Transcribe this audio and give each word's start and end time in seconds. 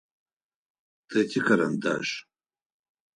Тэ 1.09 1.19
тикарандаш. 1.31 2.09